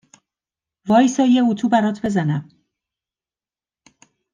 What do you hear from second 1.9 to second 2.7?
بزنم